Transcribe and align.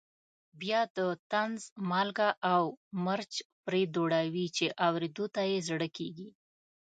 بیا 0.61 0.81
د 0.97 0.99
طنز 1.31 1.61
مالګه 1.89 2.29
او 2.53 2.63
مرچ 3.05 3.31
پرې 3.65 3.81
دوړوي 3.95 4.47
چې 4.57 4.65
اورېدو 4.87 5.25
ته 5.35 5.41
یې 5.51 5.57
زړه 5.69 5.87
کېږي. 5.97 6.29